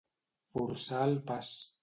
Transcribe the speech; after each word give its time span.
Forçar 0.55 1.03
el 1.11 1.15
pas. 1.29 1.53